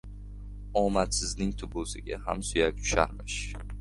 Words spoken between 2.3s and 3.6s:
suyak tusharmish.